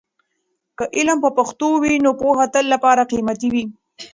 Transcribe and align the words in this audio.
که 0.77 0.83
علم 0.97 1.17
په 1.25 1.29
پښتو 1.37 1.67
وي، 1.81 1.95
نو 2.05 2.11
پوهه 2.21 2.45
تل 2.53 2.65
لپاره 2.73 3.07
قیمتي 3.11 3.49
وي. 3.53 3.65